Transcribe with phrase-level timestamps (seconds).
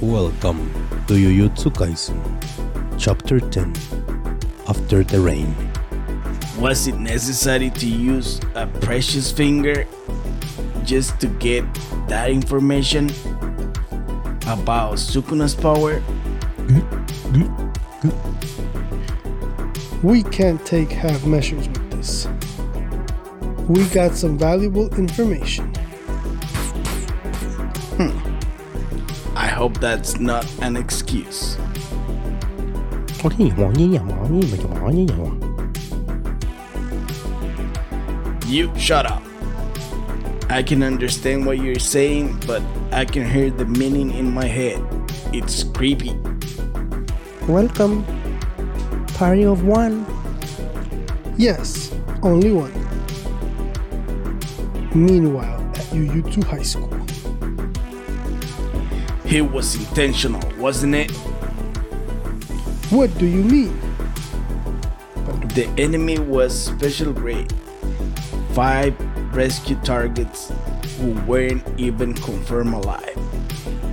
[0.00, 0.70] Welcome
[1.08, 2.22] to Jujutsu Kaisen,
[2.96, 3.74] Chapter 10
[4.68, 5.52] After the Rain.
[6.60, 9.88] Was it necessary to use a precious finger
[10.84, 11.64] just to get
[12.06, 13.10] that information
[14.46, 16.00] about Sukuna's power?
[20.04, 22.28] We can't take half measures with this.
[23.66, 25.74] We got some valuable information.
[29.58, 31.58] Hope that's not an excuse.
[38.46, 39.20] You shut up.
[40.48, 42.62] I can understand what you're saying, but
[42.92, 44.80] I can hear the meaning in my head.
[45.32, 46.16] It's creepy.
[47.48, 48.06] Welcome.
[49.14, 50.06] Party of one.
[51.36, 52.72] Yes, only one.
[54.94, 56.87] Meanwhile, at Jujutsu High School,
[59.30, 61.10] It was intentional, wasn't it?
[62.90, 63.78] what do you mean?
[65.54, 67.52] The enemy was special grade.
[68.52, 68.96] Five
[69.34, 70.50] rescue targets
[70.98, 73.18] who weren't even confirmed alive.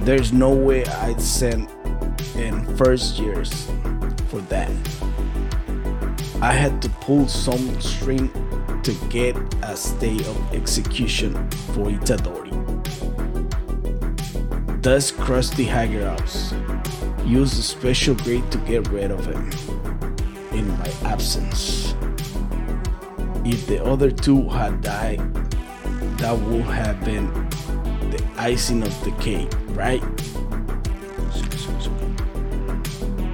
[0.00, 1.68] There's no way I'd send
[2.34, 3.70] in first years
[4.26, 4.70] for that.
[6.42, 8.32] I had to pull some string
[8.82, 11.34] to get a stay of execution
[11.74, 12.39] for Itadori.
[14.82, 16.54] Thus crossed the higher ups.
[17.26, 19.50] Used a special grade to get rid of him
[20.52, 21.94] in my absence.
[23.44, 25.20] If the other two had died,
[26.16, 27.26] that would have been
[28.10, 30.00] the icing of the cake, right?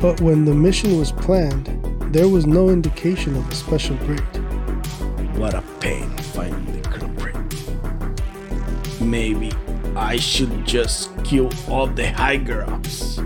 [0.01, 1.67] But when the mission was planned,
[2.13, 4.21] there was no indication of a special grade.
[5.37, 7.37] What a pain finding the culprit.
[9.01, 9.53] Maybe
[9.97, 13.19] I should just kill all the higher ups.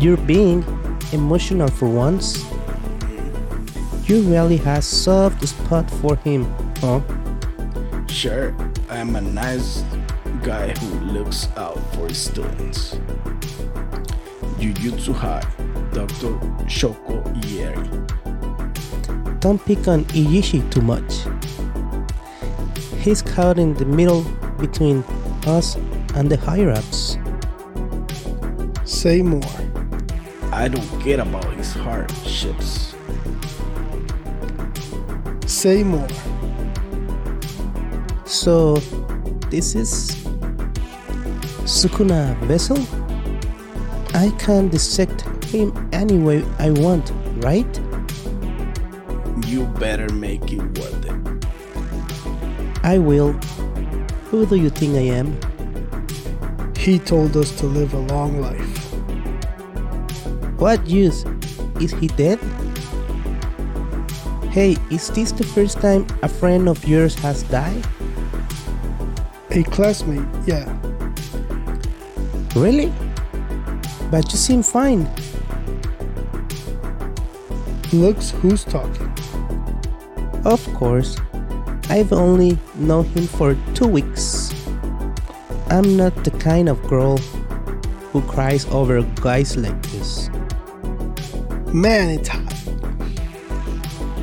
[0.00, 0.64] You're being
[1.12, 2.44] emotional for once.
[4.08, 7.00] You really has soft spot for him, huh?
[8.08, 8.56] Sure,
[8.90, 9.84] I'm a nice
[10.42, 12.98] guy who looks out for students.
[14.58, 15.46] Jujutsu High,
[15.92, 16.34] Dr.
[16.66, 17.86] Shoko Ieiri.
[19.38, 21.22] Don't pick on Ijichi too much.
[22.98, 24.24] He's caught in the middle
[24.58, 25.04] between
[25.46, 25.76] us
[26.14, 27.18] and the higher ups.
[28.84, 29.42] Say more.
[30.52, 32.94] I don't care about his hardships.
[35.46, 36.08] Say more.
[38.24, 38.76] So,
[39.50, 40.10] this is
[41.64, 42.78] Sukuna vessel?
[44.14, 47.80] I can dissect him any way I want, right?
[49.46, 51.46] You better make it worth it.
[52.82, 53.38] I will.
[54.30, 55.38] Who do you think I am?
[56.76, 58.92] He told us to live a long life.
[60.58, 61.24] What use?
[61.80, 62.40] Is he dead?
[64.50, 67.86] Hey, is this the first time a friend of yours has died?
[69.50, 70.66] A classmate, yeah.
[72.56, 72.92] Really?
[74.10, 75.08] But you seem fine.
[77.92, 79.12] Looks who's talking.
[80.44, 81.16] Of course,
[81.88, 84.52] I've only known him for two weeks.
[85.70, 87.18] I'm not the kind of girl
[88.12, 90.28] who cries over guys like this.
[91.72, 92.54] Man, it's hot.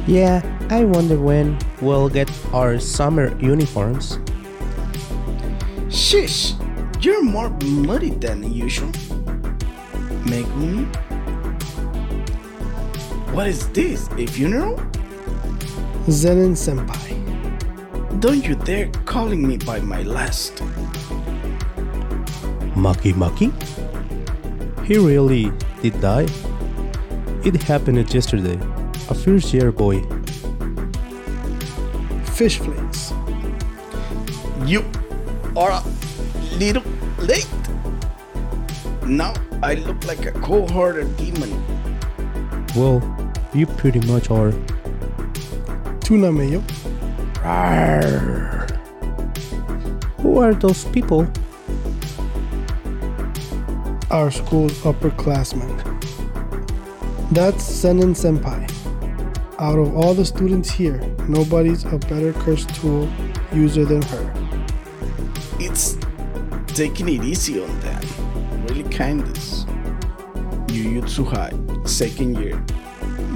[0.08, 4.20] Yeah, I wonder when we'll get our summer uniforms.
[5.90, 6.54] Shish,
[7.00, 8.92] you're more muddy than usual.
[10.28, 10.84] Megumi?
[13.34, 14.10] What is this?
[14.18, 14.76] A funeral?
[16.08, 17.23] Zenin Senpai.
[18.24, 20.56] Don't you dare calling me by my last.
[22.74, 23.52] Maki Maki?
[24.86, 25.52] He really
[25.82, 26.28] did die?
[27.44, 28.58] It happened yesterday.
[29.10, 30.02] A first year boy.
[32.32, 33.12] Fish flakes.
[34.66, 34.86] You
[35.58, 35.84] are a
[36.58, 36.84] little
[37.20, 37.54] late.
[39.06, 41.52] Now I look like a cold-hearted demon.
[42.74, 43.04] Well,
[43.54, 44.54] you pretty much are.
[46.00, 46.64] Tuna mayo.
[47.44, 48.70] Rawr.
[50.22, 51.28] Who are those people?
[54.10, 55.76] Our school's upperclassmen.
[57.32, 58.64] That's Zenin Senpai.
[59.60, 63.10] Out of all the students here, nobody's a better curse tool
[63.52, 64.34] user than her.
[65.60, 65.98] It's
[66.68, 68.02] taking it easy on them.
[68.68, 69.66] Really kindness.
[70.68, 71.52] Jujutsu High,
[71.86, 72.56] second year.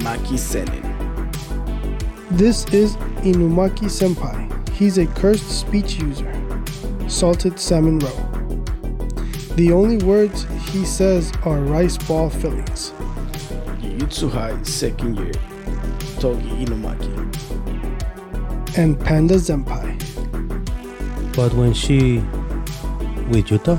[0.00, 0.84] Maki Zenin.
[2.30, 4.68] This is Inumaki Senpai.
[4.70, 6.32] He's a cursed speech user.
[7.08, 8.64] Salted salmon roe.
[9.56, 12.92] The only words he says are rice ball fillings.
[13.80, 15.32] Jujutsu High second year,
[16.20, 17.08] Toge Inumaki.
[18.78, 19.98] And Panda Senpai.
[21.34, 22.18] But when she
[23.30, 23.78] with Yuta,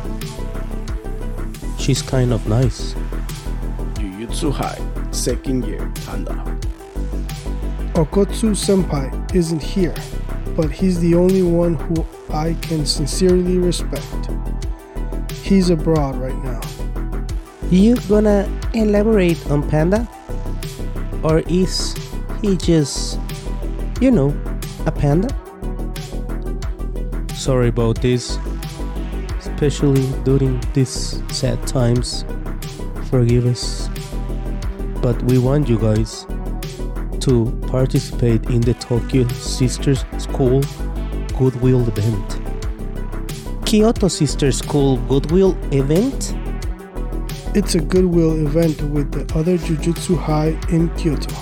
[1.79, 2.93] she's kind of nice.
[3.93, 4.81] Jujutsu High
[5.11, 6.58] second year, Panda.
[7.99, 9.93] Okotsu Senpai isn't here,
[10.55, 14.29] but he's the only one who I can sincerely respect.
[15.43, 16.61] He's abroad right now.
[17.69, 20.07] You gonna elaborate on Panda?
[21.23, 21.93] Or is
[22.41, 23.19] he just,
[23.99, 24.33] you know,
[24.85, 25.27] a panda?
[27.35, 28.39] Sorry about this,
[29.39, 32.23] especially during these sad times.
[33.09, 33.89] Forgive us.
[35.01, 36.25] But we want you guys
[37.29, 40.63] to participate in the Tokyo Sisters School
[41.37, 42.41] Goodwill event.
[43.67, 46.33] Kyoto Sisters School Goodwill event?
[47.53, 51.35] It's a goodwill event with the other Jujutsu High in Kyoto.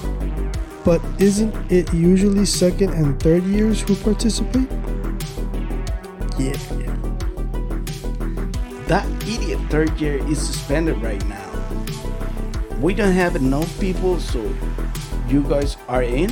[0.83, 4.69] But isn't it usually second and third years who participate?
[6.37, 6.95] Yeah, yeah.
[8.87, 11.47] That idiot third year is suspended right now.
[12.81, 14.41] We don't have enough people, so
[15.29, 16.29] you guys are in?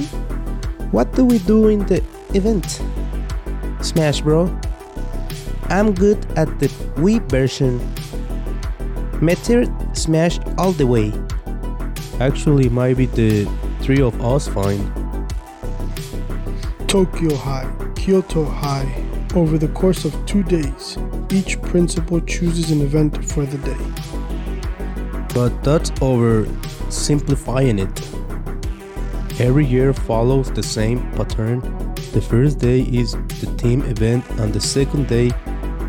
[0.91, 2.03] What do we do in the
[2.33, 2.81] event?
[3.81, 4.47] Smash, bro.
[5.69, 7.79] I'm good at the Wii version.
[9.21, 11.13] Meteor Smash all the way.
[12.19, 13.45] Actually, might be the
[13.81, 14.79] three of us fine.
[16.87, 19.03] Tokyo High, Kyoto High.
[19.35, 20.97] Over the course of two days,
[21.29, 23.77] each principal chooses an event for the day.
[25.33, 26.47] But that's over
[26.89, 28.14] simplifying it.
[29.37, 31.59] Every year follows the same pattern.
[32.13, 33.11] The first day is
[33.41, 35.27] the team event, and the second day,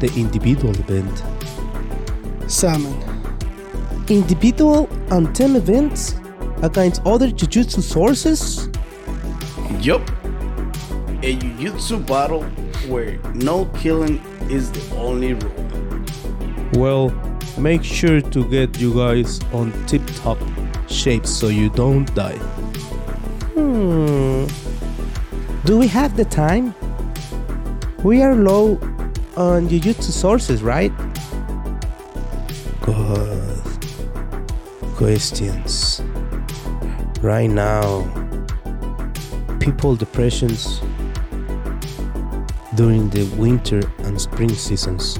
[0.00, 1.22] the individual event.
[2.50, 2.92] Salmon.
[4.08, 6.16] Individual and team events
[6.62, 8.68] against other Jujutsu sorcerers?
[9.80, 10.02] Yup.
[11.22, 12.42] A Jujutsu battle
[12.88, 14.18] where no killing
[14.50, 16.02] is the only rule.
[16.72, 17.10] Well,
[17.58, 20.38] make sure to get you guys on tip top
[20.88, 22.38] shape so you don't die.
[23.56, 24.44] Hmm.
[25.64, 26.74] Do we have the time?
[28.04, 28.72] We are low
[29.34, 30.92] on Jujutsu sorcerers, right?
[32.82, 33.62] Good
[34.94, 36.02] questions.
[37.22, 38.04] Right now,
[39.58, 40.80] people depressions
[42.74, 45.18] during the winter and spring seasons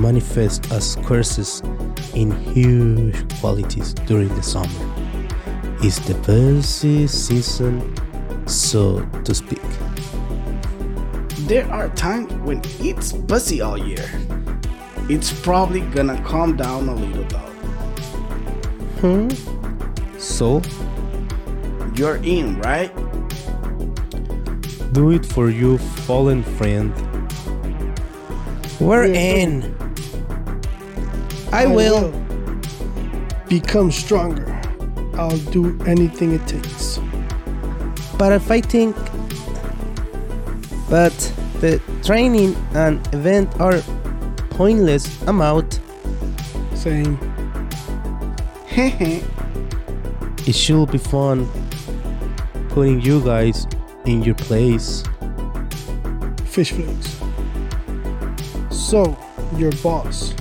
[0.00, 1.60] manifest as curses
[2.14, 4.93] in huge quantities during the summer.
[5.86, 7.92] It's the busy season,
[8.46, 9.60] so to speak.
[11.46, 14.08] There are times when it's busy all year.
[15.10, 17.52] It's probably gonna calm down a little though.
[19.02, 19.28] Hmm.
[20.18, 20.62] So,
[21.94, 22.90] You're in, right?
[24.94, 25.76] do it for you,
[26.08, 26.94] fallen friend.
[28.80, 29.76] We're in.
[31.52, 32.10] I will.
[33.50, 34.53] Become stronger.
[35.14, 36.98] I'll do anything it takes.
[38.18, 38.96] But if I think.
[40.88, 41.12] But
[41.60, 43.80] the training and event are
[44.50, 45.78] pointless, I'm out.
[46.74, 47.18] Same.
[50.46, 51.48] It should be fun
[52.68, 53.66] putting you guys
[54.04, 55.02] in your place.
[56.44, 57.18] Fish flakes.
[58.70, 59.16] So,
[59.56, 60.34] your boss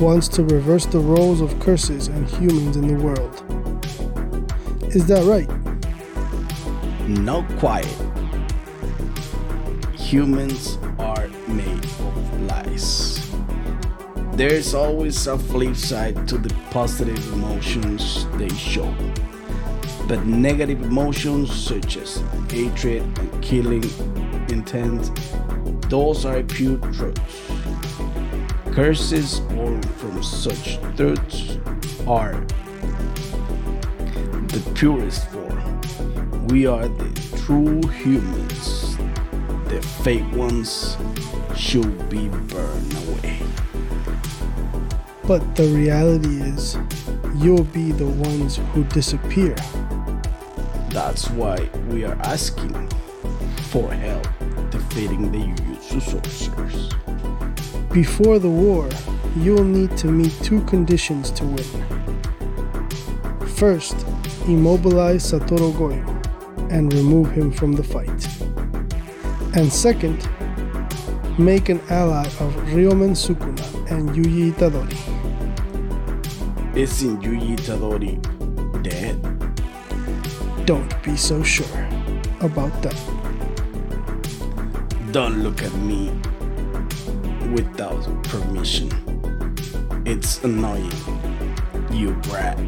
[0.00, 3.61] wants to reverse the roles of curses and humans in the world.
[4.94, 5.48] Is that right?
[7.08, 7.88] No quiet.
[9.94, 13.32] Humans are made of lies.
[14.34, 18.94] There's always a flip side to the positive emotions they show.
[20.08, 23.84] But negative emotions such as hatred and killing
[24.50, 25.10] intent,
[25.88, 27.50] those are pure truths.
[28.72, 31.56] Curses born from such truths
[32.06, 32.44] are
[34.52, 35.80] the purest form.
[36.48, 38.98] We are the true humans.
[39.68, 40.98] The fake ones
[41.56, 43.40] should be burned away.
[45.26, 46.76] But the reality is,
[47.36, 49.54] you'll be the ones who disappear.
[50.90, 52.90] That's why we are asking
[53.70, 54.28] for help
[54.68, 56.90] defeating the Jujutsu sorcerers.
[57.90, 58.90] Before the war,
[59.38, 61.64] you'll need to meet two conditions to win.
[63.56, 64.04] First,
[64.48, 68.10] immobilize Satoru Gojo and remove him from the fight.
[69.54, 70.26] And second,
[71.38, 74.96] make an ally of Ryomen Sukuna and Yuji Itadori.
[76.76, 79.20] Isn't Yuji Itadori dead?
[80.66, 81.88] Don't be so sure
[82.40, 82.96] about that.
[85.12, 86.10] Don't look at me
[87.52, 88.88] without permission.
[90.06, 90.90] It's annoying,
[91.90, 92.58] you brat.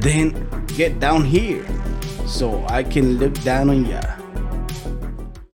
[0.00, 0.32] Then
[0.66, 1.64] get down here
[2.26, 4.19] so I can look down on ya.